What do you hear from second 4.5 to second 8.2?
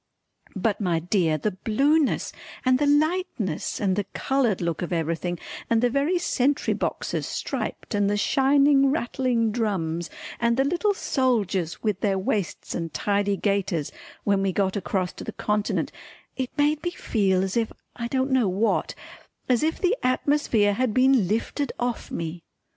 look of everything and the very sentry boxes striped and the